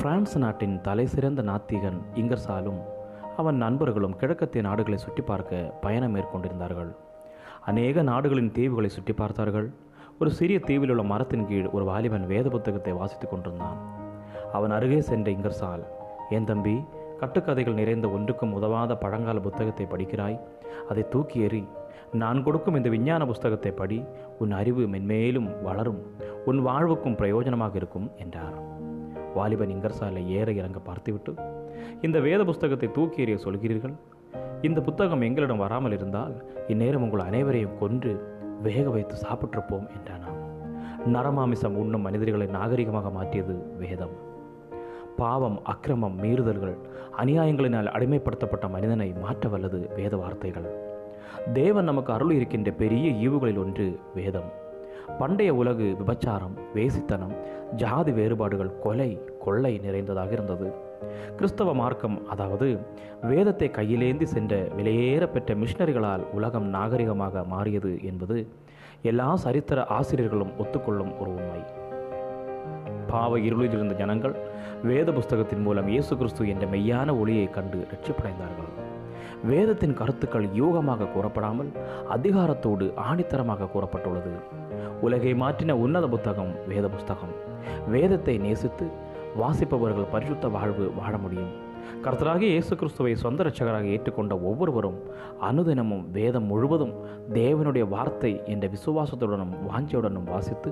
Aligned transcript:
France 0.00 0.34
நாட்டின் 0.42 0.76
தலைசிறந்த 0.84 1.40
நாத்திகன் 1.48 1.96
இங்கர்சாலும் 2.20 2.78
அவன் 3.40 3.58
நண்பர்களும் 3.62 4.14
கிழக்கத்திய 4.20 4.60
நாடுகளை 4.66 4.98
சுற்றி 5.02 5.22
பார்க்க 5.30 5.58
பயணம் 5.82 6.14
மேற்கொண்டிருந்தார்கள். 6.14 6.90
அநேக 7.70 8.02
நாடுகளின் 8.10 8.50
தீவுகளை 8.58 8.90
சுற்றி 8.94 9.14
பார்த்தார்கள். 9.18 9.68
ஒரு 10.20 10.30
சிறிய 10.38 10.58
தீவில் 10.68 10.92
உள்ள 10.94 11.04
மரத்தின் 11.12 11.46
கீழ் 11.50 11.68
ஒரு 11.74 11.84
வாலிபன் 11.90 12.26
வேத 12.32 12.46
புத்தகத்தை 12.54 12.94
வாசித்துக் 13.00 13.32
கொண்டிருந்தான். 13.32 13.78
அவன் 14.56 14.74
அருகே 14.78 15.00
சென்ற 15.10 15.28
இங்கர்சால் 15.36 15.84
என் 16.38 16.48
தம்பி 16.52 16.76
கட்டுக்கதைகள் 17.22 17.78
நிறைந்த 17.80 18.08
ஒன்றுக்கும் 18.16 18.56
உதவாத 18.60 18.98
பழங்கால 19.04 19.38
புத்தகத்தை 19.48 19.86
படிக்கிறாய்? 19.92 20.40
அதை 20.90 21.04
தூக்கி 21.14 21.38
எறி 21.48 21.62
நான் 22.22 22.44
கொடுக்கும் 22.48 22.78
இந்த 22.80 22.88
விஞ்ஞான 22.96 23.24
புஸ்தகத்தை 23.32 23.74
படி 23.82 24.00
உன் 24.44 24.54
அறிவு 24.60 24.84
மென்மேலும் 24.94 25.50
வளரும் 25.68 26.02
உன் 26.50 26.62
வாழ்வுக்கும் 26.68 27.20
பிரயோஜனமாக 27.22 27.74
இருக்கும் 27.82 28.10
என்றார். 28.24 28.58
வாலிபன் 29.36 29.72
இங்கர்சாலில் 29.74 30.30
ஏற 30.38 30.48
இறங்க 30.52 30.78
பார்த்துவிட்டு 30.88 31.32
இந்த 32.06 32.18
வேத 32.26 32.40
புஸ்தகத்தை 32.44 32.88
தூக்கி 32.96 33.22
எறிய 33.24 33.36
சொல்கிறீர்கள்? 33.44 33.94
இந்த 34.62 34.78
புத்தகம் 34.80 35.24
எங்களிடம் 35.28 35.62
வராமல் 35.64 35.94
இருந்தால் 35.98 36.34
இந்நேரம் 36.72 37.04
உங்கள் 37.06 37.26
அனைவரையும் 37.28 37.78
கொன்று 37.78 38.12
வேக 38.62 38.86
வைத்து 38.90 39.16
சாப்பிட்டிருப்போம் 39.24 39.86
என்றானாம் 39.96 40.38
நரமாமிசம் 41.14 41.78
உண்ணும் 41.82 42.04
மனிதர்களை 42.06 42.46
நாகரிகமாக 42.56 43.10
மாற்றியது 43.10 43.54
வேதம். 43.82 44.14
பாவம் 45.16 45.58
அக்கிரமம் 45.64 46.16
மீறுதல்கள் 46.22 46.76
அநியாயங்களினால் 47.22 47.92
அடிமைப்படுத்தப்பட்ட 47.96 48.66
மனிதனை 48.70 49.08
மாற்ற 49.24 49.48
வல்லது 49.48 49.80
வேத 49.96 50.14
வார்த்தைகள். 50.16 50.68
தேவன் 51.52 51.88
நமக்கு 51.90 52.10
அருள் 52.12 52.34
இருக்கின்ற 52.38 52.70
பெரிய 52.82 53.06
ஈவுகளில் 53.26 53.62
ஒன்று 53.64 53.86
வேதம். 54.14 54.50
பண்டைய 55.18 55.54
உலகு 55.54 55.96
விபச்சாரம் 56.00 56.54
வேசித்தனம் 56.74 57.34
ஜாதி 57.76 58.12
வேறுபாடுகள் 58.12 58.78
கொலை 58.78 59.18
கொள்ளை 59.44 59.78
நிறைந்ததாக 59.78 60.32
இருந்தது. 60.32 60.74
கிறிஸ்தவ 61.36 61.74
மார்க்கம் 61.74 62.28
அதாவது 62.28 62.80
வேதத்தை 63.22 63.68
கையிலேந்தி 63.68 64.24
சென்ற 64.24 64.68
விலையேற 64.76 65.26
பெற்ற 65.26 65.54
மிஷினரிகளால் 65.54 66.24
உலகம் 66.32 66.74
நாகரிகமாக 66.74 67.44
மாறியது 67.46 68.02
என்பது 68.02 68.48
எல்லா 69.02 69.36
சரித்திர 69.36 69.84
ஆசிரியர்களும் 69.84 70.52
ஒத்துக்கொள்ளும் 70.58 71.12
ஒரு 71.18 71.30
உண்மை. 71.30 71.62
பாவ 73.06 73.38
இருளில் 73.38 73.72
இருந்த 73.72 73.94
ஜனங்கள் 73.94 74.34
வேத 74.82 75.12
புஸ்தகத்தின் 75.12 75.62
மூலம் 75.62 75.88
இயேசு 75.88 76.16
கிறிஸ்து 76.16 76.48
என்ற 76.48 76.66
மெய்யான 76.66 77.18
ஒளியை 77.18 77.50
கண்டு 77.50 77.86
ரட்சிப்படைந்தார்கள் 77.92 78.89
வேதத்தின் 79.44 79.94
கருத்துக்கள் 79.94 80.46
யூகமாக 80.60 81.10
கூறப்படாமல் 81.12 81.70
அதிகாரத்தோடு 82.16 82.86
ஆணித்தரமாக 83.10 83.70
கூறப்பட்டுள்ளது. 83.74 84.34
உலகை 85.00 85.34
மாற்றின 85.34 85.76
உன்னத 85.84 86.08
புத்தகம் 86.08 86.52
வேத 86.68 86.88
புஸ்தகம். 86.88 87.34
வேதத்தை 87.88 88.38
நேசித்து 88.38 88.86
வாசிப்பவர்கள் 89.40 90.12
பரிசுத்த 90.12 90.48
வாழ்வு 90.48 90.92
வாழ 91.00 91.18
முடியும். 91.18 91.52
கர்த்தராகிய 92.04 92.50
இயேசு 92.54 92.76
கிறிஸ்துவை 92.76 93.14
சொந்த 93.16 93.44
ரட்சகராக 93.44 93.86
ஏற்றுக்கொண்ட 93.94 94.34
ஒவ்வொருவரும் 94.42 94.98
அனுதினமும் 95.48 96.04
வேதம் 96.10 96.46
முழுவதும் 96.46 96.94
தேவனுடைய 97.32 97.88
வார்த்தை 97.88 98.32
என்ற 98.44 98.68
விசுவாசத்துடனும் 98.68 99.54
வாஞ்சியுடனும் 99.68 100.28
வாசித்து 100.32 100.70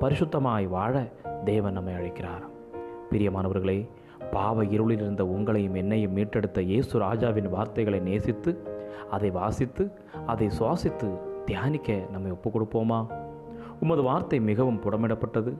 பரிசுத்தமாய் 0.00 0.66
வாழ 0.68 0.94
தேவன் 1.44 1.72
நம்மை 1.72 1.94
அழைக்கிறார். 1.94 2.44
பிரியமானவர்களே 3.10 3.78
பாவ 4.30 4.64
இருளில் 4.64 5.00
இருந்த 5.00 5.24
உங்களையும் 5.24 5.74
என்னையும் 5.74 6.16
மீட்டெடுத்த 6.16 6.60
இயேசு 6.60 6.98
ராஜாவின் 6.98 7.48
வார்த்தைகளை 7.48 8.00
நேசித்து 8.00 8.62
அதை 9.10 9.30
வாசித்து 9.30 9.90
அதை 10.26 10.50
சுவாசித்து 10.58 11.18
தியானிக்க 11.44 11.98
நம்மை 12.12 12.30
ஒப்புக் 12.30 12.56
கொடுப்போமா 12.56 13.24
உமது 13.80 14.02
வார்த்தை 14.02 14.40
மிகவும் 14.40 14.82
புடமிடப்பட்டது. 14.82 15.52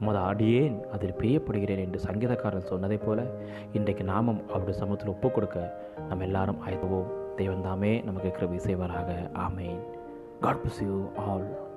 உமது 0.00 0.18
அடியேன் 0.18 0.86
அதில் 0.92 1.14
பிரியப்படுகிறேன் 1.18 1.78
என்று 1.78 2.00
சங்கீதக்காரன் 2.00 2.68
சொன்னதைப் 2.70 3.06
போல 3.06 3.30
இன்றைக்கு 3.72 4.04
நாமும் 4.04 4.48
அவருடைய 4.48 4.78
சமூகத்தில் 4.78 5.08
ஒப்புக் 5.08 5.34
கொடுக்க 5.34 5.86
நம்ம 6.08 6.24
எல்லாரும் 6.24 6.58
ஆயத்துவோம் 6.66 7.10
தெய்வந்தாமே 7.36 8.04
நமக்கு 8.04 8.30
கிருபை 8.30 8.58
செய்வாராக. 8.58 9.30
ஆமேன். 9.34 9.80
God 10.40 10.56
bless 10.56 10.84
you 10.84 11.08
all 11.16 11.72